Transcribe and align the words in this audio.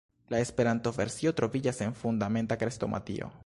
La 0.33 0.37
Esperanto-versio 0.45 1.35
troviĝas 1.41 1.83
en 1.89 1.93
Fundamenta 2.01 2.61
Krestomatio. 2.65 3.33